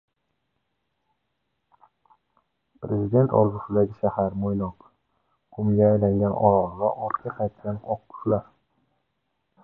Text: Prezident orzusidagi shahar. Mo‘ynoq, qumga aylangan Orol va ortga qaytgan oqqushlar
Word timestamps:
Prezident 2.81 3.35
orzusidagi 3.41 3.97
shahar. 3.99 4.37
Mo‘ynoq, 4.45 4.87
qumga 5.57 5.85
aylangan 5.89 6.33
Orol 6.49 6.65
va 6.81 6.89
ortga 7.09 7.35
qaytgan 7.41 7.77
oqqushlar 7.97 8.49